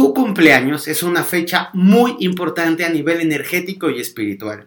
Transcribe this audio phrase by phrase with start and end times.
[0.00, 4.66] tu cumpleaños es una fecha muy importante a nivel energético y espiritual.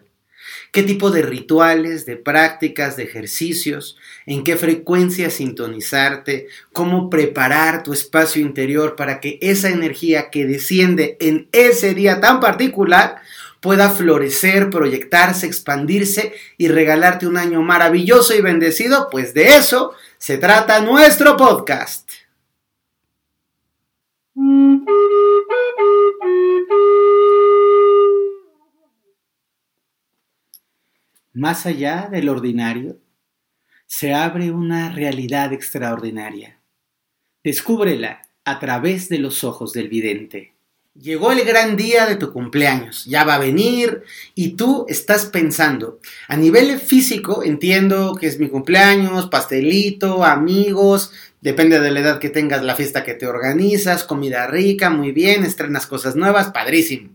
[0.70, 7.92] ¿Qué tipo de rituales, de prácticas, de ejercicios, en qué frecuencia sintonizarte, cómo preparar tu
[7.92, 13.16] espacio interior para que esa energía que desciende en ese día tan particular
[13.58, 19.08] pueda florecer, proyectarse, expandirse y regalarte un año maravilloso y bendecido?
[19.10, 22.03] Pues de eso se trata nuestro podcast.
[31.32, 32.96] Más allá del ordinario,
[33.86, 36.60] se abre una realidad extraordinaria.
[37.42, 40.54] Descúbrela a través de los ojos del vidente.
[40.94, 44.04] Llegó el gran día de tu cumpleaños, ya va a venir
[44.36, 45.98] y tú estás pensando,
[46.28, 51.10] a nivel físico entiendo que es mi cumpleaños, pastelito, amigos,
[51.44, 55.44] depende de la edad que tengas, la fiesta que te organizas, comida rica, muy bien,
[55.44, 57.10] estrenas cosas nuevas, padrísimo.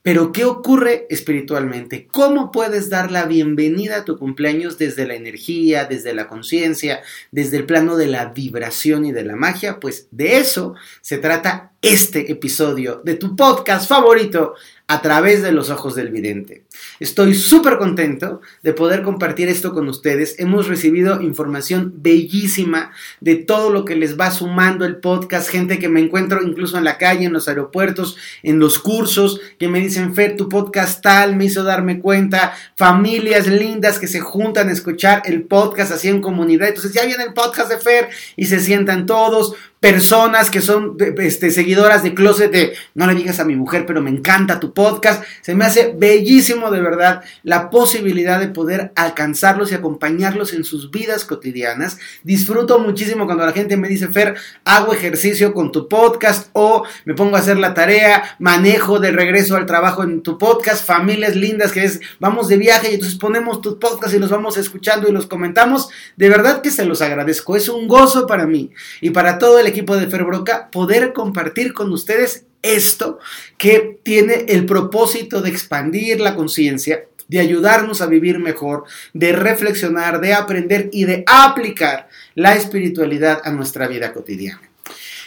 [0.00, 2.06] Pero ¿qué ocurre espiritualmente?
[2.06, 7.00] ¿Cómo puedes dar la bienvenida a tu cumpleaños desde la energía, desde la conciencia,
[7.32, 9.80] desde el plano de la vibración y de la magia?
[9.80, 14.54] Pues de eso se trata este episodio de tu podcast favorito
[14.90, 16.64] a través de los ojos del vidente.
[16.98, 20.36] Estoy súper contento de poder compartir esto con ustedes.
[20.38, 25.90] Hemos recibido información bellísima de todo lo que les va sumando el podcast, gente que
[25.90, 30.14] me encuentro incluso en la calle, en los aeropuertos, en los cursos, que me dicen,
[30.14, 35.20] Fer, tu podcast tal, me hizo darme cuenta, familias lindas que se juntan a escuchar
[35.26, 36.68] el podcast así en comunidad.
[36.68, 41.50] Entonces ya viene el podcast de Fer y se sientan todos, personas que son este,
[41.68, 45.22] seguidoras de Closet de no le digas a mi mujer, pero me encanta tu podcast.
[45.42, 50.90] Se me hace bellísimo de verdad la posibilidad de poder alcanzarlos y acompañarlos en sus
[50.90, 51.98] vidas cotidianas.
[52.22, 57.12] Disfruto muchísimo cuando la gente me dice, Fer, hago ejercicio con tu podcast o me
[57.12, 61.72] pongo a hacer la tarea, manejo de regreso al trabajo en tu podcast, familias lindas
[61.72, 65.12] que es, vamos de viaje y entonces ponemos tu podcast y los vamos escuchando y
[65.12, 65.90] los comentamos.
[66.16, 67.56] De verdad que se los agradezco.
[67.56, 68.70] Es un gozo para mí
[69.02, 73.18] y para todo el equipo de Ferbroca poder compartir con ustedes esto
[73.56, 80.20] que tiene el propósito de expandir la conciencia, de ayudarnos a vivir mejor, de reflexionar,
[80.20, 84.62] de aprender y de aplicar la espiritualidad a nuestra vida cotidiana.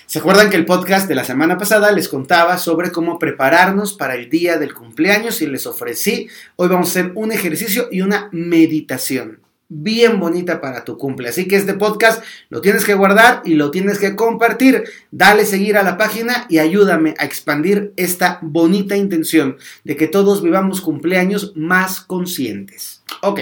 [0.08, 4.16] ¿Se acuerdan que el podcast de la semana pasada les contaba sobre cómo prepararnos para
[4.16, 6.28] el día del cumpleaños y les ofrecí,
[6.58, 9.40] hoy vamos a hacer un ejercicio y una meditación
[9.74, 11.30] bien bonita para tu cumple.
[11.30, 14.84] Así que este podcast lo tienes que guardar y lo tienes que compartir.
[15.12, 20.44] Dale seguir a la página y ayúdame a expandir esta bonita intención de que todos
[20.44, 23.02] vivamos cumpleaños más conscientes.
[23.22, 23.40] Ok.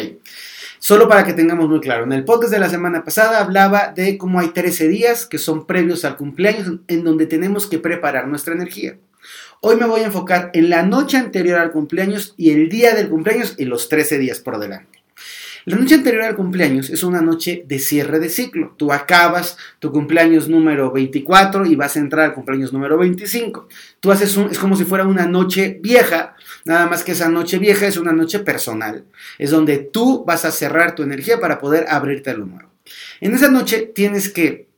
[0.77, 4.17] Solo para que tengamos muy claro, en el podcast de la semana pasada hablaba de
[4.17, 8.53] cómo hay 13 días que son previos al cumpleaños en donde tenemos que preparar nuestra
[8.53, 8.97] energía.
[9.61, 13.09] Hoy me voy a enfocar en la noche anterior al cumpleaños y el día del
[13.09, 14.99] cumpleaños y los 13 días por delante.
[15.69, 18.73] La noche anterior al cumpleaños es una noche de cierre de ciclo.
[18.75, 23.67] Tú acabas tu cumpleaños número 24 y vas a entrar al cumpleaños número 25.
[23.99, 26.35] Tú haces un, es como si fuera una noche vieja,
[26.65, 29.05] nada más que esa noche vieja es una noche personal.
[29.37, 32.71] Es donde tú vas a cerrar tu energía para poder abrirte a lo nuevo.
[33.21, 34.69] En esa noche tienes que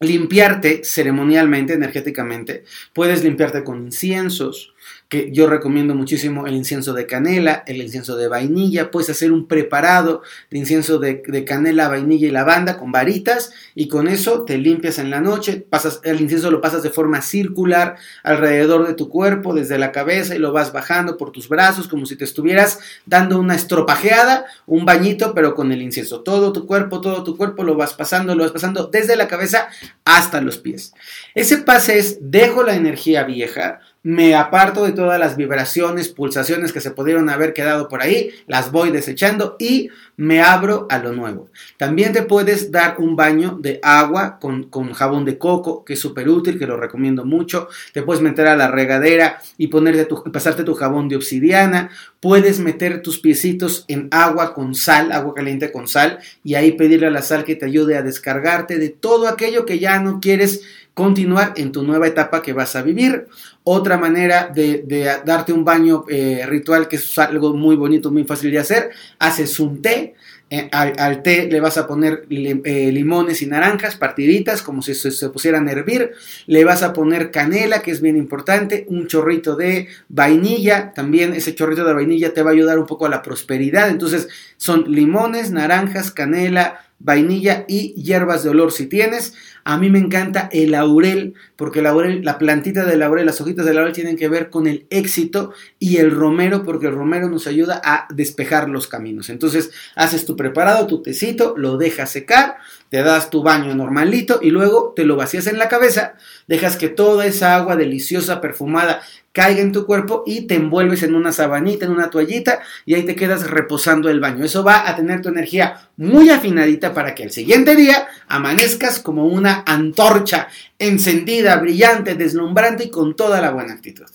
[0.00, 2.64] limpiarte ceremonialmente, energéticamente.
[2.92, 4.73] Puedes limpiarte con inciensos,
[5.08, 9.46] que yo recomiendo muchísimo el incienso de canela, el incienso de vainilla, puedes hacer un
[9.46, 14.98] preparado de incienso de, canela, vainilla y lavanda con varitas y con eso te limpias
[14.98, 19.54] en la noche, pasas, el incienso lo pasas de forma circular alrededor de tu cuerpo,
[19.54, 23.38] desde la cabeza y lo vas bajando por tus brazos como si te estuvieras dando
[23.38, 27.74] una estropajeada, un bañito pero con el incienso, todo tu cuerpo, todo tu cuerpo lo
[27.74, 29.68] vas pasando, lo vas pasando desde la cabeza
[30.04, 30.94] hasta los pies.
[31.34, 36.82] Ese pase es dejo la energía vieja, me aparto de todas las vibraciones, pulsaciones que
[36.82, 41.48] se pudieron haber quedado por ahí, las voy desechando y me abro a lo nuevo.
[41.78, 46.28] También te puedes dar un baño de agua con, jabón de coco, que es súper
[46.28, 47.68] útil, que lo recomiendo mucho.
[47.94, 51.90] Te puedes meter a la regadera y ponerte tu, pasarte tu jabón de obsidiana.
[52.20, 57.06] Puedes meter tus piecitos en agua con sal, agua caliente con sal, y ahí pedirle
[57.06, 60.62] a la sal que te ayude a descargarte de todo aquello que ya no quieres
[60.94, 63.26] continuar en tu nueva etapa que vas a vivir.
[63.64, 64.84] Otra manera de,
[65.26, 69.58] darte un baño eh, ritual, que es algo muy bonito, muy fácil de hacer, haces
[69.60, 70.14] un té.
[70.50, 75.10] Eh, al, té le vas a poner eh, limones y naranjas, partiditas, como si se,
[75.10, 76.12] se, pusieran a hervir.
[76.46, 80.92] Le vas a poner canela, que es bien importante, un chorrito de vainilla.
[80.94, 83.88] También ese chorrito de vainilla te va a ayudar un poco a la prosperidad.
[83.88, 89.34] Entonces son limones, naranjas, canela, vainilla y hierbas de olor si tienes.
[89.64, 93.94] A mí me encanta el laurel, porque la plantita del laurel, las hojitas del laurel
[93.94, 98.06] tienen que ver con el éxito y el romero, porque el romero nos ayuda a
[98.12, 99.30] despejar los caminos.
[99.30, 102.58] Entonces, haces tu preparado, tu tecito, lo dejas secar,
[102.94, 106.14] te das tu baño normalito y luego te lo vacías en la cabeza,
[106.46, 109.02] dejas que toda esa agua deliciosa, perfumada,
[109.32, 113.02] caiga en tu cuerpo y te envuelves en una sabanita, en una toallita y ahí
[113.02, 114.44] te quedas reposando el baño.
[114.44, 119.26] Eso va a tener tu energía muy afinadita para que el siguiente día amanezcas como
[119.26, 120.46] una antorcha
[120.78, 124.06] encendida, brillante, deslumbrante y con toda la buena actitud.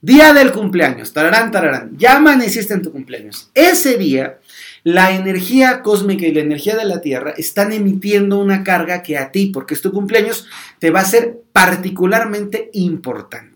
[0.00, 3.50] Día del cumpleaños, tararán, tararán, ya amaneciste en tu cumpleaños.
[3.52, 4.38] Ese día
[4.84, 9.32] la energía cósmica y la energía de la Tierra están emitiendo una carga que a
[9.32, 10.46] ti, porque es tu cumpleaños,
[10.78, 13.53] te va a ser particularmente importante.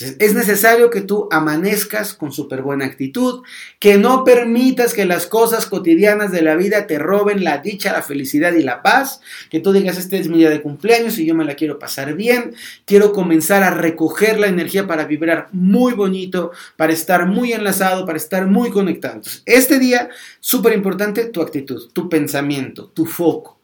[0.00, 3.42] Es necesario que tú amanezcas con súper buena actitud,
[3.78, 8.02] que no permitas que las cosas cotidianas de la vida te roben la dicha, la
[8.02, 9.20] felicidad y la paz,
[9.50, 12.14] que tú digas, este es mi día de cumpleaños y yo me la quiero pasar
[12.14, 12.54] bien,
[12.84, 18.18] quiero comenzar a recoger la energía para vibrar muy bonito, para estar muy enlazado, para
[18.18, 19.20] estar muy conectado.
[19.46, 20.08] este día,
[20.40, 23.63] súper importante, tu actitud, tu pensamiento, tu foco.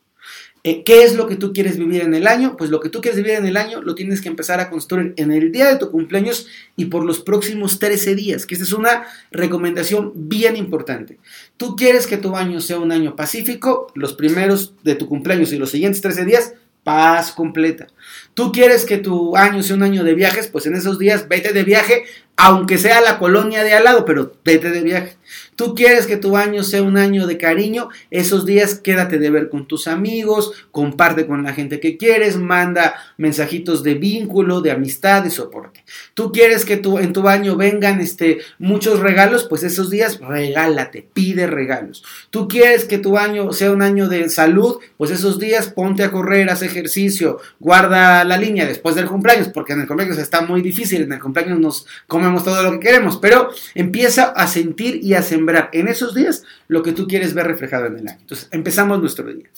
[0.62, 2.56] Eh, ¿Qué es lo que tú quieres vivir en el año?
[2.58, 5.14] Pues lo que tú quieres vivir en el año lo tienes que empezar a construir
[5.16, 8.72] en el día de tu cumpleaños y por los próximos 13 días, que esta es
[8.72, 11.18] una recomendación bien importante.
[11.56, 15.58] Tú quieres que tu año sea un año pacífico, los primeros de tu cumpleaños y
[15.58, 16.52] los siguientes 13 días,
[16.84, 17.86] paz completa.
[18.34, 21.52] Tú quieres que tu año sea un año de viajes, pues en esos días vete
[21.52, 22.04] de viaje,
[22.42, 25.16] aunque sea la colonia de al lado, pero vete de viaje.
[25.56, 29.50] Tú quieres que tu año sea un año de cariño, esos días quédate de ver
[29.50, 35.22] con tus amigos, comparte con la gente que quieres, manda mensajitos de vínculo, de amistad,
[35.22, 35.84] de soporte.
[36.14, 41.06] Tú quieres que tu, en tu año vengan este, muchos regalos, pues esos días regálate,
[41.12, 42.02] pide regalos.
[42.30, 46.10] Tú quieres que tu año sea un año de salud, pues esos días ponte a
[46.10, 50.62] correr, haz ejercicio, guarda la línea después del cumpleaños, porque en el cumpleaños está muy
[50.62, 55.14] difícil, en el cumpleaños nos comemos todo lo que queremos, pero empieza a sentir y
[55.14, 58.18] a sembrar en esos días lo que tú quieres ver reflejado en el año.
[58.20, 59.48] Entonces, empezamos nuestro día.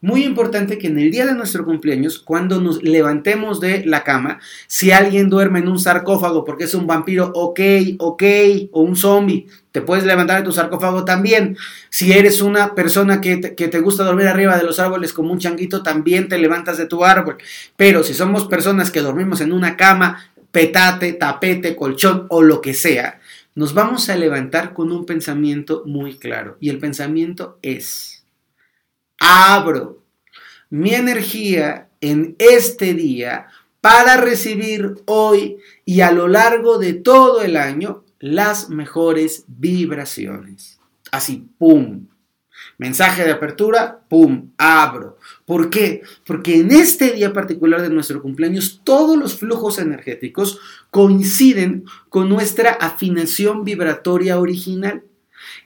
[0.00, 4.40] Muy importante que en el día de nuestro cumpleaños, cuando nos levantemos de la cama,
[4.66, 7.60] si alguien duerme en un sarcófago porque es un vampiro, ok,
[7.98, 8.22] ok,
[8.72, 9.46] o un zombie,
[9.76, 11.56] te puedes levantar de tu sarcófago también.
[11.90, 15.32] Si eres una persona que te, que te, gusta dormir arriba de los árboles como
[15.32, 17.36] un changuito, también te levantas de tu árbol.
[17.76, 22.72] Pero si somos personas que dormimos en una cama, petate, tapete, colchón o lo que
[22.72, 23.20] sea,
[23.54, 26.56] nos vamos a levantar con un pensamiento muy claro.
[26.60, 28.24] Y el pensamiento es,
[29.20, 30.02] abro
[30.70, 33.48] mi energía en este día
[33.82, 40.80] para recibir hoy y a lo largo de todo el año las mejores vibraciones.
[41.12, 42.06] Así, ¡pum!
[42.78, 44.50] Mensaje de apertura, ¡pum!
[44.58, 45.18] Abro.
[45.44, 46.02] ¿Por qué?
[46.24, 50.60] Porque en este día particular de nuestro cumpleaños todos los flujos energéticos
[50.90, 55.02] coinciden con nuestra afinación vibratoria original.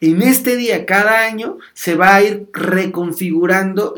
[0.01, 3.95] En este día, cada año, se va a ir reconfigurando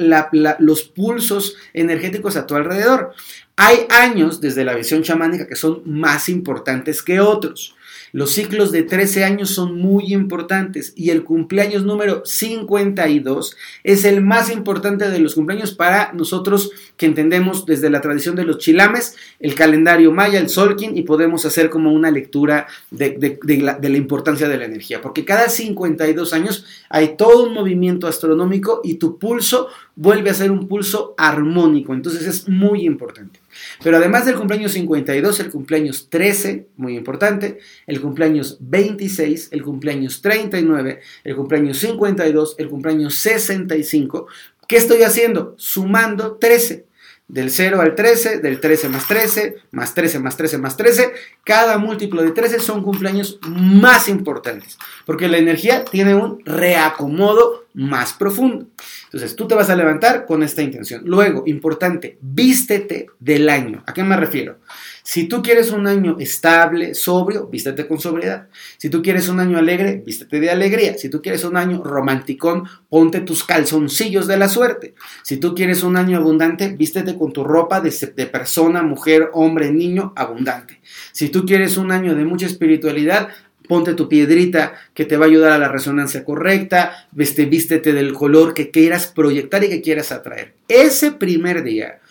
[0.59, 3.13] los pulsos energéticos a tu alrededor.
[3.57, 7.77] Hay años desde la visión chamánica que son más importantes que otros.
[8.15, 14.21] Los ciclos de 13 años son muy importantes y el cumpleaños número 52 es el
[14.21, 19.17] más importante de los cumpleaños para nosotros que entendemos desde la tradición de los chilames,
[19.41, 23.97] el calendario maya, el solkin y podemos hacer como una lectura de, la, de la
[23.97, 25.01] importancia de la energía.
[25.01, 30.51] Porque cada 52 años hay todo un movimiento astronómico y tu pulso vuelve a ser
[30.51, 31.95] un pulso armónico.
[31.95, 33.42] Entonces es muy importante.
[33.83, 40.23] Pero además del cumpleaños 52, el cumpleaños 13, muy importante, el cumpleaños 26, el cumpleaños
[40.23, 44.27] 39, el cumpleaños 52, el cumpleaños 65.
[44.69, 45.55] ¿Qué estoy haciendo?
[45.59, 46.92] Sumando 13
[47.29, 51.13] del 0 al 13, del 13 más 13, más 13 más 13 más 13,
[51.45, 54.77] cada múltiplo de 13 son cumpleaños más importantes,
[55.07, 58.67] porque la energía tiene un reacomodo más profundo.
[59.05, 61.03] Entonces, tú te vas a levantar con esta intención.
[61.05, 63.83] Luego, importante, vístete del año.
[63.87, 64.59] ¿A qué me refiero?
[65.03, 68.49] Si tú quieres un año estable, sobrio, vístete con sobriedad.
[68.79, 70.97] Si tú quieres un año alegre, vístete de alegría.
[70.97, 74.95] Si tú quieres un año romanticón, ponte tus calzoncillos de la suerte.
[75.23, 79.73] Si tú quieres un año abundante, vístete con tu ropa de, de persona, mujer, hombre,
[79.73, 80.81] niño, abundante.
[81.11, 83.29] Si tú quieres un año de mucha espiritualidad,
[83.73, 88.55] ponte tu piedrita que te va a ayudar a la resonancia correcta, vístete del color
[88.55, 90.55] que quieras proyectar y que quieras atraer.
[90.69, 92.02] Ese primer día,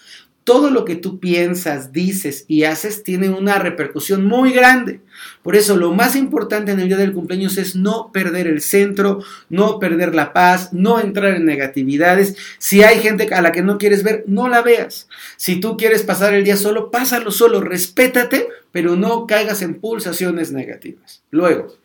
[0.43, 5.01] todo lo que tú piensas, dices y haces tiene una repercusión muy grande.
[5.43, 9.23] Por eso lo más importante en el día del cumpleaños es no perder el centro,
[9.49, 12.35] no perder la paz, no entrar en negatividades.
[12.57, 15.07] Si hay gente a la que no quieres ver, no la veas.
[15.37, 20.51] Si tú quieres pasar el día solo, pásalo solo, respétate, pero no caigas en pulsaciones
[20.51, 21.21] negativas.
[21.29, 21.75] Luego,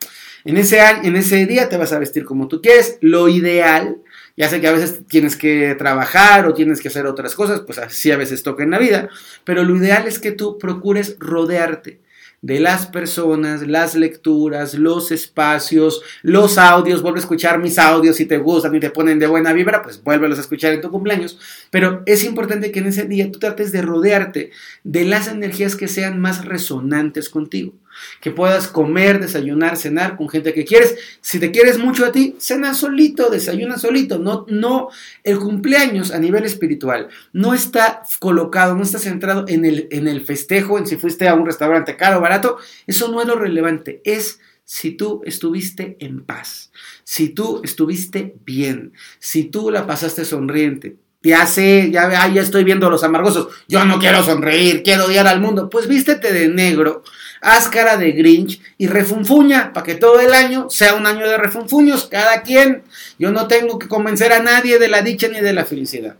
[0.47, 2.99] en ese, en ese día te vas a vestir como tú quieres.
[3.01, 3.99] Lo ideal
[4.37, 7.79] ya sé que a veces tienes que trabajar o tienes que hacer otras cosas, pues
[7.79, 9.09] así a veces toca en la vida,
[9.45, 12.01] pero lo ideal es que tú procures rodearte
[12.43, 18.27] de las personas, las lecturas, los espacios, los audios, vuelve a escuchar mis audios si
[18.27, 21.39] te gustan y te ponen de buena vibra, pues vuélvelos a escuchar en tu cumpleaños,
[21.71, 24.51] pero es importante que en ese día tú trates de rodearte
[24.85, 27.73] de las energías que sean más resonantes contigo
[28.21, 30.97] que puedas comer, desayunar, cenar con gente que quieres.
[31.21, 34.19] Si te quieres mucho a ti, cena solito, desayuna solito.
[34.19, 34.89] No, no,
[35.25, 40.21] el cumpleaños a nivel espiritual no está colocado, no está centrado en el, en el
[40.21, 42.59] festejo, en si fuiste a un restaurante caro o barato.
[42.87, 44.01] Eso no es lo relevante.
[44.05, 46.73] Es si tú estuviste en paz,
[47.05, 52.89] si tú estuviste bien, si tú la pasaste sonriente, ya sé, ya, ya estoy viendo
[52.89, 53.49] los amargosos.
[53.69, 55.69] Yo no quiero sonreír, quiero odiar al mundo.
[55.69, 57.03] Pues vístete de negro,
[57.41, 62.07] haz de Grinch y refunfuña para que todo el año sea un año de refunfuños,
[62.07, 62.83] cada quien.
[63.19, 66.17] Yo no tengo que convencer a nadie de la dicha ni de la felicidad.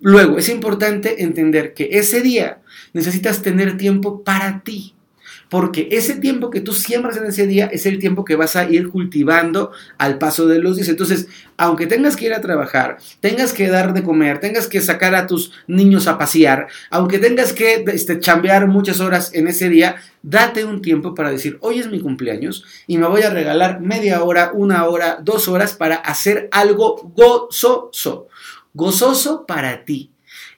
[0.00, 2.58] Luego, es importante entender que ese día
[2.92, 4.95] necesitas tener tiempo para ti
[5.48, 8.68] porque ese tiempo que tú siembras en ese día es el tiempo que vas a
[8.68, 10.88] ir cultivando al paso de los días.
[10.88, 15.14] Entonces, aunque tengas que ir a trabajar, tengas que dar de comer, tengas que sacar
[15.14, 19.96] a tus niños a pasear, aunque tengas que este, chambear muchas horas en ese día,
[20.22, 24.22] date un tiempo para decir, hoy es mi cumpleaños y me voy a regalar media
[24.24, 28.28] hora, una hora, dos horas para hacer algo gozoso,
[28.74, 30.15] gozoso para ti.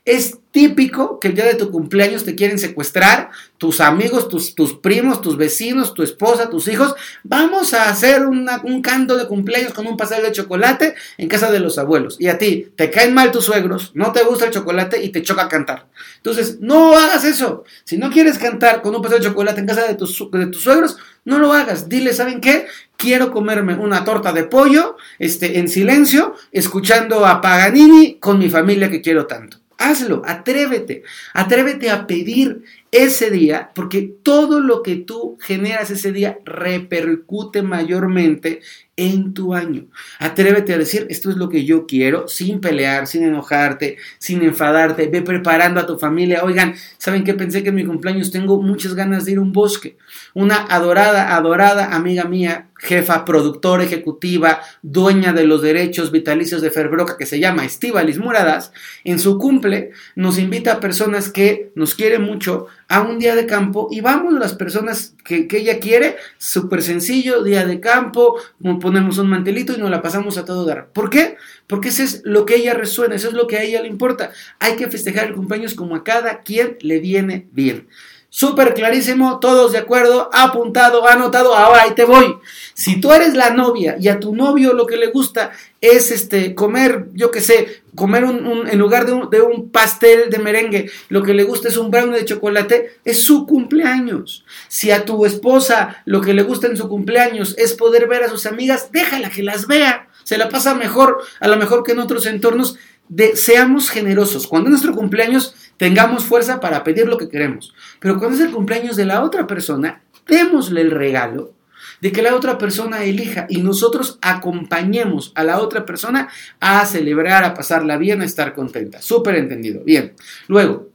[0.08, 5.20] Es típico que el día de tu cumpleaños te quieren secuestrar, tus amigos, tus, primos,
[5.20, 6.94] tus vecinos, tu esposa, tus hijos.
[7.24, 11.60] Vamos a hacer un canto de cumpleaños con un pastel de chocolate en casa de
[11.60, 12.16] los abuelos.
[12.18, 15.20] Y a ti te caen mal tus suegros, no te gusta el chocolate y te
[15.20, 15.88] choca cantar.
[16.16, 17.64] Entonces, no hagas eso.
[17.84, 20.62] Si no quieres cantar con un pastel de chocolate en casa de tus, de tus
[20.62, 20.96] suegros,
[21.26, 21.90] no lo hagas.
[21.90, 22.66] Dile, ¿saben qué?
[22.96, 28.88] Quiero comerme una torta de pollo este, en silencio, escuchando a Paganini con mi familia
[28.88, 29.58] que quiero tanto.
[29.78, 31.02] Hazlo, atrévete,
[31.34, 38.60] atrévete a pedir ese día, porque todo lo que tú generas ese día repercute mayormente
[38.98, 39.86] en tu año.
[40.18, 45.06] Atrévete a decir, esto es lo que yo quiero, sin pelear, sin enojarte, sin enfadarte.
[45.06, 46.42] Ve preparando a tu familia.
[46.42, 47.32] Oigan, ¿saben qué?
[47.34, 49.96] Pensé que en mi cumpleaños tengo muchas ganas de ir a un bosque.
[50.34, 57.16] Una adorada, adorada amiga mía, jefa, productora ejecutiva, dueña de los derechos vitalicios de Ferbroca,
[57.16, 58.72] que se llama Estivalis Muradas,
[59.04, 63.46] en su cumple nos invita a personas que nos quieren mucho a un día de
[63.46, 68.36] campo y vamos las personas que, ella quiere, súper sencillo, día de campo,
[68.80, 70.88] ponemos un mantelito y nos la pasamos a todo dar.
[70.88, 71.36] ¿Por qué?
[71.66, 74.32] Porque eso es lo que ella resuena, eso es lo que a ella le importa.
[74.58, 77.88] Hay que festejar el cumpleaños como a cada quien le viene bien.
[78.30, 82.36] Súper clarísimo, todos de acuerdo, apuntado, anotado, ahora ahí te voy.
[82.74, 86.54] Si tú eres la novia y a tu novio lo que le gusta es este
[86.54, 90.90] comer, yo qué sé, comer un, en lugar de un, de un, pastel de merengue,
[91.08, 94.44] lo que le gusta es un brownie de chocolate, es su cumpleaños.
[94.68, 98.28] Si a tu esposa lo que le gusta en su cumpleaños es poder ver a
[98.28, 100.06] sus amigas, déjala que las vea.
[100.24, 102.76] Se la pasa mejor, a lo mejor que en otros entornos.
[103.08, 104.46] De, seamos generosos.
[104.46, 107.74] Cuando es nuestro cumpleaños, tengamos fuerza para pedir lo que queremos.
[107.98, 111.54] Pero cuando es el cumpleaños de la otra persona, démosle el regalo
[112.00, 116.28] de que la otra persona elija y nosotros acompañemos a la otra persona
[116.60, 119.00] a celebrar, a pasarla bien, a estar contenta.
[119.00, 119.82] Súper entendido.
[119.84, 120.12] Bien.
[120.48, 120.90] Luego,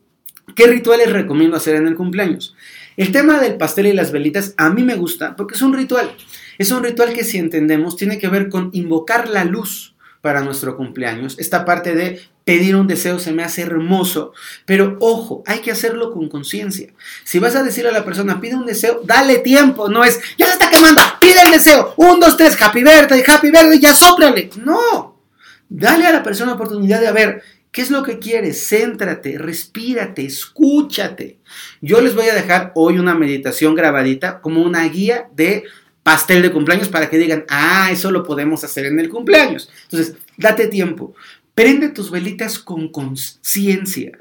[0.55, 2.55] ¿qué rituales recomiendo hacer en el cumpleaños?
[2.95, 6.15] El tema del pastel y las velitas a mí me gusta porque es un ritual.
[6.57, 10.77] Es un ritual que si entendemos tiene que ver con invocar la luz para nuestro
[10.77, 11.37] cumpleaños.
[11.39, 14.33] Esta parte de pedir un deseo se me hace hermoso,
[14.65, 16.89] pero ojo, hay que hacerlo con conciencia.
[17.23, 20.47] Si vas a decir a la persona, pide un deseo, dale tiempo, no es, ya
[20.47, 24.50] se está quemando, pide el deseo, un, dos, tres, happy birthday, happy birthday, ya sóprale.
[24.63, 25.21] No,
[25.69, 28.69] dale a la persona oportunidad de ver, ¿Qué es lo que quieres?
[28.69, 31.39] Céntrate, respírate, escúchate.
[31.81, 35.63] Yo les voy a dejar hoy una meditación grabadita como una guía de
[36.03, 39.71] pastel de cumpleaños para que digan, ah, eso lo podemos hacer en el cumpleaños.
[39.85, 41.15] Entonces, date tiempo.
[41.55, 44.17] Prende tus velitas con conciencia.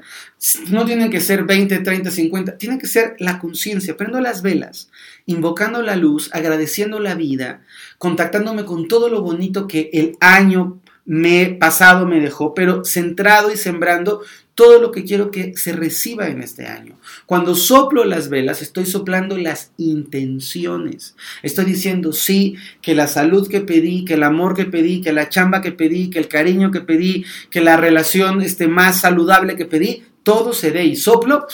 [0.69, 3.97] No tienen que ser 20, 30, 50, tiene que ser la conciencia.
[3.97, 4.91] Prendo las velas,
[5.25, 7.63] invocando la luz, agradeciendo la vida,
[7.97, 13.57] contactándome con todo lo bonito que el año me pasado me dejó, pero centrado y
[13.57, 14.21] sembrando
[14.55, 16.97] todo lo que quiero que se reciba en este año.
[17.25, 21.15] Cuando soplo las velas, estoy soplando las intenciones.
[21.41, 25.29] Estoy diciendo, sí, que la salud que pedí, que el amor que pedí, que la
[25.29, 29.65] chamba que pedí, que el cariño que pedí, que la relación este, más saludable que
[29.65, 31.47] pedí, todo se dé y soplo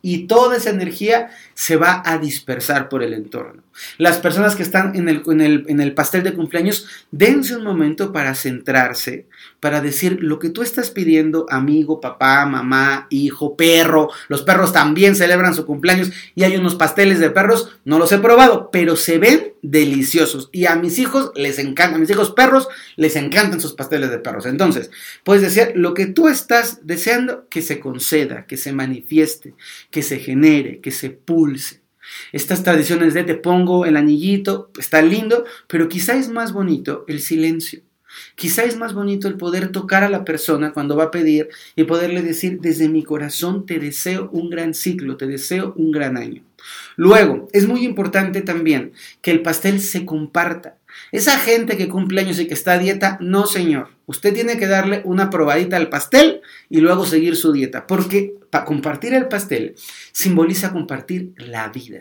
[0.00, 3.62] y toda esa energía se va a dispersar por el entorno.
[3.96, 5.22] Las personas que están en el,
[5.68, 9.26] en el, pastel de cumpleaños, dense un momento para centrarse,
[9.58, 14.10] para decir lo que tú estás pidiendo, amigo, papá, mamá, hijo, perro.
[14.28, 18.18] Los perros también celebran su cumpleaños y hay unos pasteles de perros, no los he
[18.18, 20.50] probado, pero se ven deliciosos.
[20.52, 24.18] Y a mis hijos les encantan, a mis hijos perros les encantan sus pasteles de
[24.18, 24.46] perros.
[24.46, 24.90] Entonces,
[25.24, 29.54] puedes decir lo que tú estás deseando que se conceda, que se manifieste,
[29.90, 31.10] que se genere, que se
[32.32, 37.20] estas tradiciones de te pongo el anillito, está lindo, pero quizá es más bonito el
[37.20, 37.80] silencio.
[38.34, 41.84] Quizá es más bonito el poder tocar a la persona cuando va a pedir y
[41.84, 46.42] poderle decir, desde mi corazón te deseo un gran ciclo, te deseo un gran año.
[46.96, 50.78] Luego, es muy importante también que el pastel se comparta.
[51.12, 53.90] Esa gente que cumple años y que está a dieta, no señor.
[54.06, 58.64] Usted tiene que darle una probadita al pastel y luego seguir su dieta, porque para
[58.64, 59.74] compartir el pastel
[60.12, 62.00] simboliza compartir la vida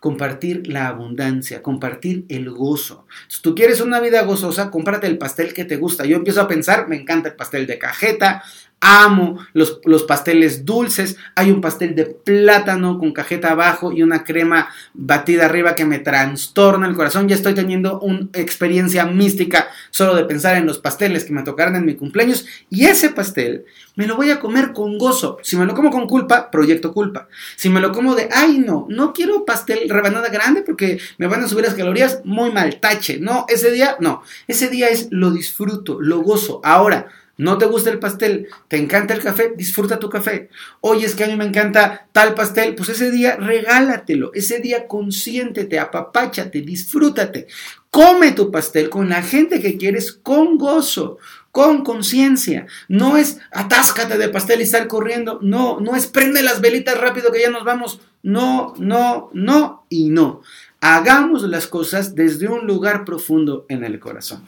[0.00, 3.06] compartir la abundancia, compartir el gozo.
[3.28, 6.04] Si tú quieres una vida gozosa, cómprate el pastel que te gusta.
[6.04, 8.42] Yo empiezo a pensar, me encanta el pastel de cajeta,
[8.84, 11.16] amo los, los, pasteles dulces.
[11.34, 15.98] Hay un pastel de plátano con cajeta abajo y una crema batida arriba que me
[15.98, 17.26] trastorna el corazón.
[17.26, 21.76] Ya estoy teniendo una experiencia mística solo de pensar en los pasteles que me tocaron
[21.76, 22.44] en mi cumpleaños.
[22.68, 23.64] Y ese pastel
[23.96, 25.38] me lo voy a comer con gozo.
[25.42, 27.28] Si me lo como con culpa, proyecto culpa.
[27.56, 31.42] Si me lo como de, ay no, no quiero pastel rebanada grande porque me van
[31.42, 33.18] a subir las calorías, muy mal, tache.
[33.18, 34.22] No, ese día, no.
[34.46, 36.60] Ese día es lo disfruto, lo gozo.
[36.64, 40.50] Ahora, no te gusta el pastel, te encanta el café, disfruta tu café.
[40.80, 44.86] Oye, es que a mí me encanta tal pastel, pues ese día regálatelo, ese día
[44.86, 47.48] consiéntete, apapáchate, disfrútate.
[47.90, 51.18] Come tu pastel con la gente que quieres con gozo,
[51.50, 52.66] con conciencia.
[52.88, 55.38] No es atáscate de pastel y sal corriendo.
[55.42, 58.00] No, no es prende las velitas rápido que ya nos vamos.
[58.24, 60.42] No, no, no y no.
[60.86, 64.46] Hagamos las cosas desde un lugar profundo en el corazón.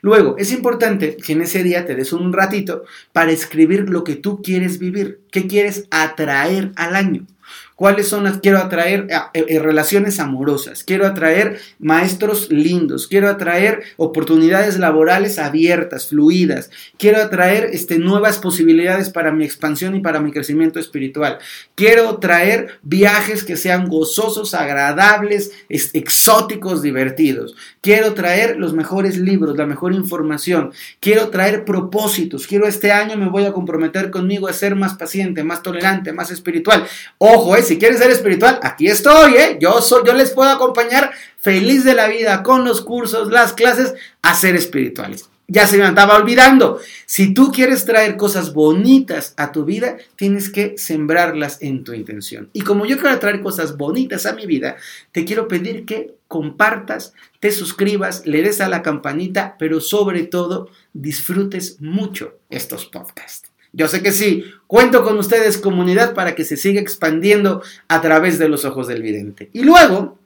[0.00, 4.16] Luego, es importante que en ese día te des un ratito para escribir lo que
[4.16, 7.26] tú quieres vivir, qué quieres atraer al año.
[7.76, 8.38] ¿Cuáles son las?
[8.38, 16.06] Quiero atraer eh, eh, relaciones amorosas, quiero atraer maestros lindos, quiero atraer oportunidades laborales abiertas,
[16.06, 21.38] fluidas, quiero atraer este, nuevas posibilidades para mi expansión y para mi crecimiento espiritual,
[21.74, 29.66] quiero traer viajes que sean gozosos, agradables, exóticos, divertidos, quiero traer los mejores libros, la
[29.66, 34.76] mejor información, quiero traer propósitos, quiero este año me voy a comprometer conmigo a ser
[34.76, 36.86] más paciente, más tolerante, más espiritual.
[37.18, 39.58] Ojo, si quieres ser espiritual, aquí estoy, ¿eh?
[39.60, 44.34] Yo, yo les puedo acompañar feliz de la vida con los cursos, las clases, a
[44.34, 45.28] ser espirituales.
[45.46, 46.80] Ya se me estaba olvidando.
[47.04, 52.48] Si tú quieres traer cosas bonitas a tu vida, tienes que sembrarlas en tu intención.
[52.54, 54.76] Y como yo quiero traer cosas bonitas a mi vida,
[55.12, 60.70] te quiero pedir que compartas, te suscribas, le des a la campanita, pero sobre todo
[60.94, 63.53] disfrutes mucho estos podcasts.
[63.74, 64.44] Yo sé que sí.
[64.66, 69.02] Cuento con ustedes, comunidad, para que se siga expandiendo a través de los ojos del
[69.02, 69.50] vidente.
[69.52, 70.18] Y luego,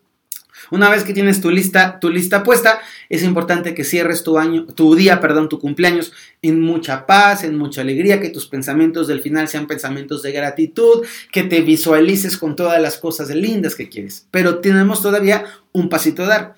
[0.71, 4.67] una vez que tienes tu lista, tu lista puesta, es importante que cierres tu año,
[4.67, 9.23] tu día, perdón, tu cumpleaños en mucha paz, en mucha alegría, que tus pensamientos del
[9.23, 14.27] final sean pensamientos de gratitud, que te visualices con todas las cosas lindas que quieres.
[14.31, 16.55] Pero tenemos todavía un pasito a dar.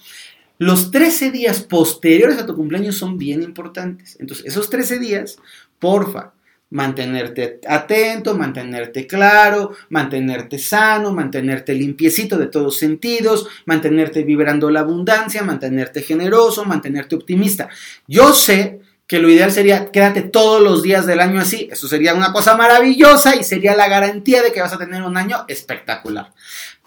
[0.58, 4.16] Los 13 días posteriores a tu cumpleaños son bien importantes.
[4.18, 5.38] Entonces, esos 13 días,
[5.78, 6.34] porfa,
[6.70, 15.42] mantenerte atento, mantenerte claro, mantenerte sano, mantenerte limpiecito de todos sentidos, mantenerte vibrando la abundancia,
[15.42, 17.68] mantenerte generoso, mantenerte optimista.
[18.06, 18.80] Yo sé
[19.10, 21.68] que lo ideal sería quédate todos los días del año así.
[21.72, 25.16] Eso sería una cosa maravillosa y sería la garantía de que vas a tener un
[25.16, 26.32] año espectacular.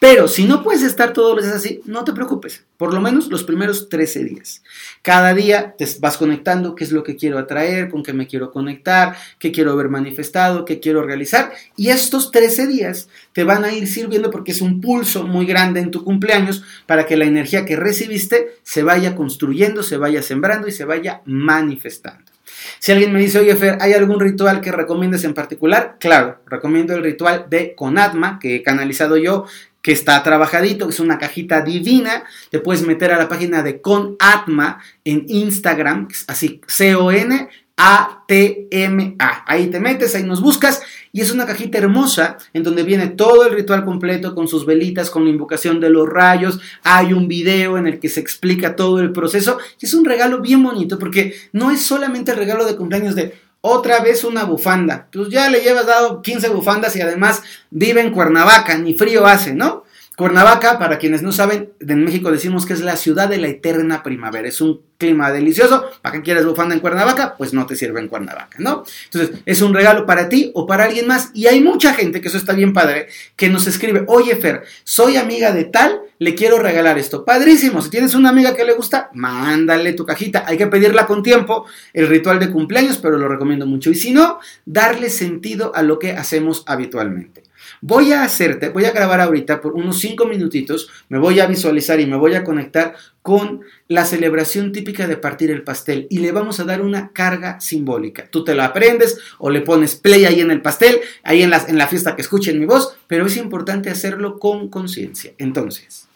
[0.03, 3.29] Pero si no puedes estar todos los días así, no te preocupes, por lo menos
[3.29, 4.61] los primeros 13 días.
[5.01, 8.51] Cada día te vas conectando qué es lo que quiero atraer, con qué me quiero
[8.51, 11.53] conectar, qué quiero ver manifestado, qué quiero realizar.
[11.77, 15.79] Y estos 13 días te van a ir sirviendo porque es un pulso muy grande
[15.79, 20.67] en tu cumpleaños para que la energía que recibiste se vaya construyendo, se vaya sembrando
[20.67, 22.33] y se vaya manifestando.
[22.79, 25.97] Si alguien me dice, oye Fer, ¿hay algún ritual que recomiendes en particular?
[25.99, 29.45] Claro, recomiendo el ritual de Conatma, que he canalizado yo,
[29.84, 32.24] que está trabajadito, que es una cajita divina.
[32.50, 39.43] Te puedes meter a la página de Con Atma en Instagram, así C-O-N ATMA.
[39.46, 43.46] Ahí te metes, ahí nos buscas y es una cajita hermosa en donde viene todo
[43.46, 46.60] el ritual completo con sus velitas, con la invocación de los rayos.
[46.84, 50.39] Hay un video en el que se explica todo el proceso y es un regalo
[50.39, 53.34] bien bonito porque no es solamente el regalo de cumpleaños de
[53.65, 55.08] otra vez una bufanda.
[55.10, 59.54] Pues ya le llevas dado 15 bufandas y además vive en Cuernavaca, ni frío hace,
[59.54, 59.83] ¿no?
[60.15, 64.04] Cuernavaca, para quienes no saben, en México decimos que es la ciudad de la eterna
[64.04, 64.47] primavera.
[64.47, 65.86] Es un clima delicioso.
[66.04, 67.36] ¿Para qué quieres bufanda en Cuernavaca?
[67.36, 68.84] Pues no te sirve en Cuernavaca, ¿no?
[69.06, 71.32] Entonces, es un regalo para ti o para alguien más.
[71.34, 75.17] Y hay mucha gente, que eso está bien padre, que nos escribe, oye Fer, soy
[75.17, 77.26] amiga de tal, le quiero regalar esto.
[77.26, 80.43] Padrísimo, si tienes una amiga que le gusta, mándale tu cajita.
[80.45, 83.89] Hay que pedirla con tiempo, el ritual de cumpleaños, pero lo recomiendo mucho.
[83.89, 87.43] Y si no, darle sentido a lo que hacemos habitualmente.
[87.81, 91.99] Voy a hacerte, voy a grabar ahorita por unos 5 minutitos, me voy a visualizar
[91.99, 96.31] y me voy a conectar con la celebración típica de partir el pastel y le
[96.31, 98.27] vamos a dar una carga simbólica.
[98.29, 101.63] Tú te lo aprendes o le pones play ahí en el pastel, ahí en la,
[101.67, 105.33] en la fiesta que escuchen mi voz, pero es importante hacerlo con conciencia.
[105.38, 106.07] Entonces,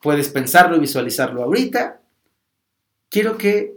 [0.00, 2.00] puedes pensarlo y visualizarlo ahorita.
[3.08, 3.74] Quiero que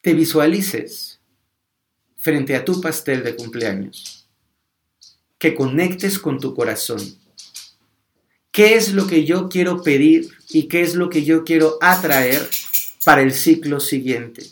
[0.00, 1.20] te visualices
[2.16, 4.27] frente a tu pastel de cumpleaños
[5.38, 7.00] que conectes con tu corazón.
[8.50, 12.48] ¿Qué es lo que yo quiero pedir y qué es lo que yo quiero atraer
[13.04, 14.44] para el ciclo siguiente?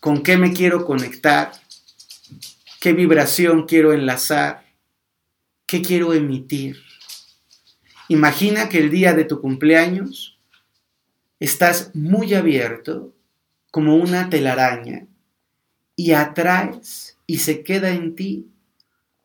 [0.00, 1.52] ¿Con qué me quiero conectar?
[2.80, 4.64] ¿Qué vibración quiero enlazar?
[5.66, 6.78] ¿Qué quiero emitir?
[8.08, 10.38] Imagina que el día de tu cumpleaños
[11.40, 13.12] estás muy abierto
[13.70, 15.06] como una telaraña
[15.96, 18.46] y atraes y se queda en ti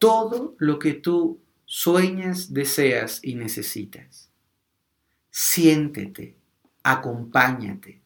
[0.02, 4.32] todo lo que tú sueñas, deseas y necesitas.
[5.30, 6.38] Siéntete,
[6.82, 8.02] acompáñate.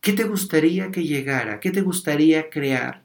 [0.00, 1.60] ¿Qué te gustaría que llegara?
[1.60, 3.04] ¿Qué te gustaría crear?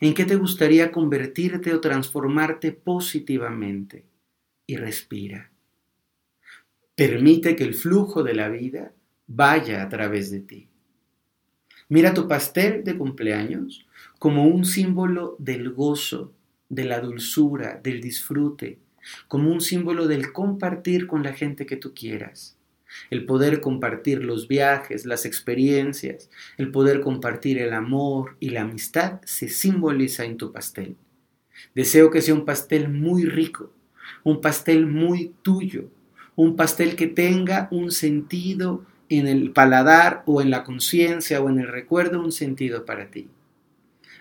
[0.00, 4.04] ¿En qué te gustaría convertirte o transformarte positivamente?
[4.68, 5.50] Y respira.
[6.94, 8.92] Permite que el flujo de la vida
[9.26, 10.68] vaya a través de ti.
[11.88, 13.88] Mira tu pastel de cumpleaños
[14.20, 16.32] como un símbolo del gozo,
[16.68, 18.78] de la dulzura, del disfrute,
[19.28, 22.56] como un símbolo del compartir con la gente que tú quieras.
[23.10, 29.20] El poder compartir los viajes, las experiencias, el poder compartir el amor y la amistad
[29.24, 30.96] se simboliza en tu pastel.
[31.74, 33.72] Deseo que sea un pastel muy rico,
[34.22, 35.88] un pastel muy tuyo,
[36.36, 41.58] un pastel que tenga un sentido en el paladar o en la conciencia o en
[41.58, 43.28] el recuerdo, un sentido para ti.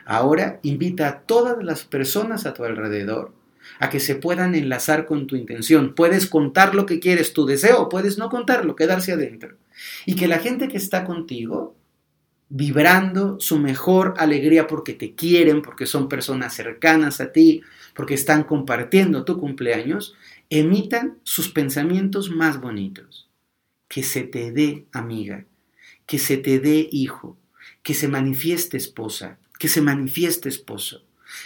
[0.06, 3.34] Ahora invita a todas las personas a tu alrededor
[3.80, 5.96] a que se puedan enlazar con tu intención.
[5.96, 9.58] Puedes contar lo que quieres, tu deseo, puedes no contarlo, quedarse adentro.
[10.06, 11.76] Y que la gente que está contigo,
[12.50, 17.62] vibrando su mejor alegría porque te quieren, porque son personas cercanas a ti,
[17.96, 20.16] porque están compartiendo tu cumpleaños,
[20.50, 23.30] emitan sus pensamientos más bonitos.
[23.88, 25.46] Que se te dé amiga,
[26.06, 27.38] que se te dé hijo,
[27.82, 31.06] que se manifieste esposa, que se manifieste esposo,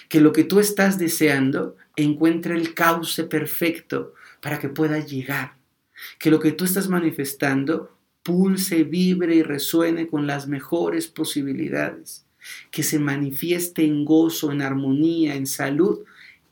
[0.09, 5.55] que lo que tú estás deseando encuentre el cauce perfecto para que pueda llegar,
[6.17, 12.25] que lo que tú estás manifestando pulse, vibre y resuene con las mejores posibilidades,
[12.71, 15.99] que se manifieste en gozo, en armonía, en salud,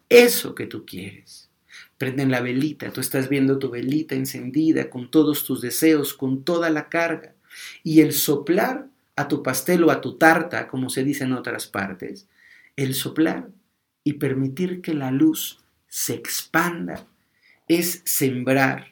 [0.07, 1.49] eso que tú quieres.
[1.97, 6.69] Prenden la velita, tú estás viendo tu velita encendida con todos tus deseos, con toda
[6.69, 7.33] la carga,
[7.81, 11.67] y el soplar a tu pastel o a tu tarta, como se dice en otras
[11.67, 12.27] partes,
[12.75, 13.49] el soplar
[14.03, 17.07] y permitir que la luz se expanda
[17.67, 18.91] es sembrar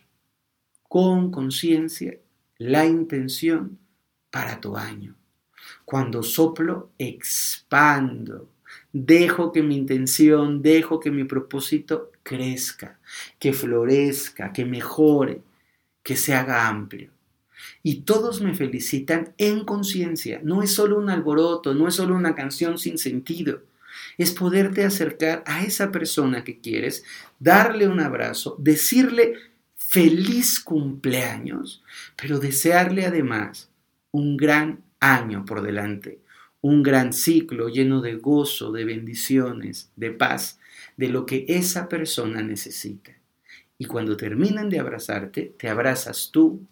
[0.88, 2.18] con conciencia
[2.58, 3.78] la intención
[4.32, 5.16] para tu año.
[5.86, 8.50] Cuando soplo, expando.
[8.92, 13.00] Dejo que mi intención, dejo que mi propósito crezca,
[13.38, 15.42] que florezca, que mejore,
[16.02, 17.12] que se haga amplio
[17.82, 20.42] y todos me felicitan en conciencia.
[20.44, 23.62] No es solo un alboroto, no es solo una canción sin sentido.
[24.18, 27.04] Es poderte acercar a esa persona que quieres,
[27.39, 29.36] darle un abrazo, decirle
[29.76, 31.84] feliz cumpleaños,
[32.16, 33.70] pero desearle además
[34.12, 36.20] un gran año por delante,
[36.62, 40.60] un gran ciclo lleno de gozo, de bendiciones, de paz,
[40.98, 43.12] de lo que esa persona necesita.
[43.78, 46.66] Y cuando terminan de abrazarte, te abrazas tú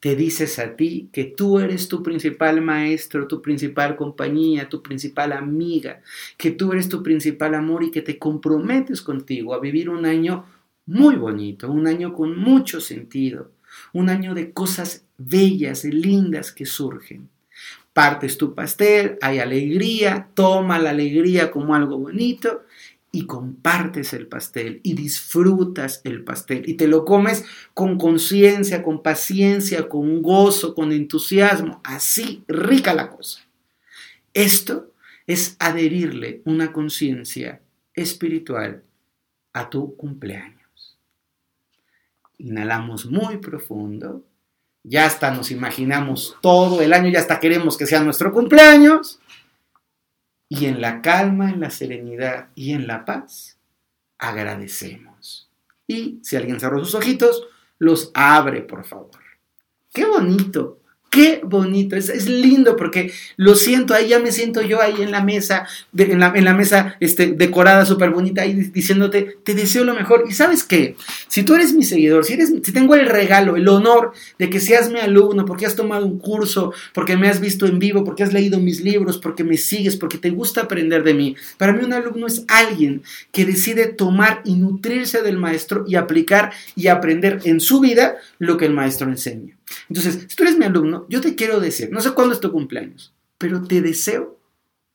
[0.00, 5.32] te dices a ti que tú eres tu principal maestro, tu principal compañía, tu principal
[5.32, 6.00] amiga,
[6.38, 10.46] que tú eres tu principal amor y que te comprometes contigo a vivir un año
[10.86, 13.52] muy bonito, un año con mucho sentido,
[13.92, 17.28] un año de cosas bellas y lindas que surgen.
[17.92, 22.62] partes tu pastel, hay alegría, toma la alegría como algo bonito
[23.12, 27.44] y compartes el pastel y disfrutas el pastel y te lo comes
[27.74, 33.40] con conciencia, con paciencia, con gozo, con entusiasmo, así rica la cosa.
[34.32, 34.92] Esto
[35.26, 37.60] es adherirle una conciencia
[37.94, 38.82] espiritual
[39.52, 40.98] a tu cumpleaños.
[42.38, 44.24] Inhalamos muy profundo,
[44.82, 49.20] ya hasta nos imaginamos todo el año, ya hasta queremos que sea nuestro cumpleaños
[50.52, 53.56] y en la calma, en la serenidad y en la paz,
[54.18, 55.48] agradecemos.
[55.86, 57.46] Y si alguien cerró sus ojitos,
[57.78, 59.20] los abre, por favor.
[59.94, 60.79] Qué bonito
[61.10, 65.24] Qué bonito, es, lindo porque lo siento, ahí ya me siento yo ahí en la
[65.24, 65.66] mesa,
[65.98, 70.24] en, la, mesa este, decorada súper bonita, ahí diciéndote, te deseo lo mejor.
[70.28, 70.94] Y sabes qué,
[71.26, 74.60] si tú eres mi seguidor, si, eres, si tengo el regalo, el honor de que
[74.60, 78.22] seas mi alumno, porque has tomado un curso, porque me has visto en vivo, porque
[78.22, 81.34] has leído mis libros, porque me sigues, porque te gusta aprender de mí.
[81.58, 86.52] Para mí un alumno es alguien que decide tomar y nutrirse del maestro y aplicar
[86.76, 89.56] y aprender en su vida lo que el maestro enseña.
[89.88, 92.50] Entonces, si tú eres mi alumno, yo te quiero decir, no sé cuándo es tu
[92.50, 94.38] cumpleaños, pero te deseo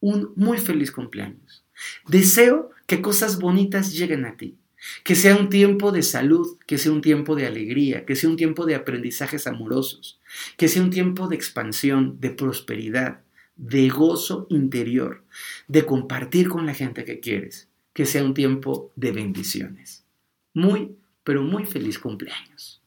[0.00, 1.64] un muy feliz cumpleaños.
[2.08, 4.56] Deseo que cosas bonitas lleguen a ti,
[5.04, 8.36] que sea un tiempo de salud, que sea un tiempo de alegría, que sea un
[8.36, 10.20] tiempo de aprendizajes amorosos,
[10.56, 13.20] que sea un tiempo de expansión, de prosperidad,
[13.56, 15.24] de gozo interior,
[15.66, 20.04] de compartir con la gente que quieres, que sea un tiempo de bendiciones.
[20.52, 22.82] Muy, pero muy feliz cumpleaños.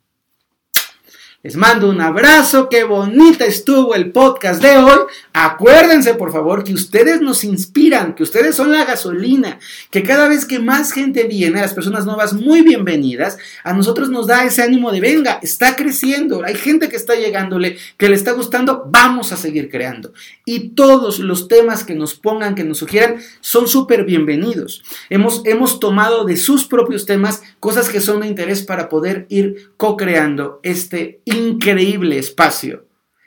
[1.41, 4.99] Les mando un abrazo, qué bonita estuvo el podcast de hoy.
[5.31, 9.57] Acuérdense, por favor, que ustedes nos inspiran, que ustedes son la gasolina,
[9.89, 14.27] que cada vez que más gente viene, las personas nuevas muy bienvenidas, a nosotros nos
[14.27, 18.33] da ese ánimo de, venga, está creciendo, hay gente que está llegándole, que le está
[18.33, 20.11] gustando, vamos a seguir creando.
[20.43, 24.83] Y todos los temas que nos pongan, que nos sugieran, son súper bienvenidos.
[25.09, 29.71] Hemos, hemos tomado de sus propios temas cosas que son de interés para poder ir
[29.77, 32.85] co-creando este increíble espacio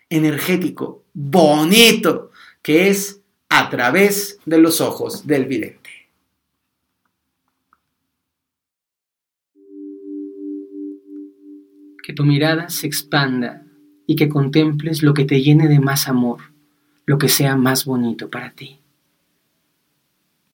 [0.09, 5.90] energético, bonito, que es a través de los ojos del vidente.
[12.03, 13.64] Que tu mirada se expanda
[14.07, 16.40] y que contemples lo que te llene de más amor,
[17.07, 18.82] lo que sea más bonito para ti.